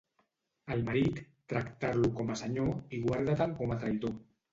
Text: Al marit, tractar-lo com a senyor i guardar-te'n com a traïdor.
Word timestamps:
Al 0.75 0.79
marit, 0.85 1.19
tractar-lo 1.53 2.09
com 2.21 2.31
a 2.31 2.37
senyor 2.41 2.95
i 2.99 3.03
guardar-te'n 3.05 3.55
com 3.61 3.75
a 3.75 3.79
traïdor. 3.85 4.17